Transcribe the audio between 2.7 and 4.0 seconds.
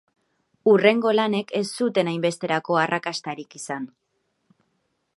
arrakastarik izan.